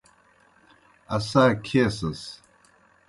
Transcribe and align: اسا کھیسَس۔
اسا 1.15 1.43
کھیسَس۔ 1.65 2.21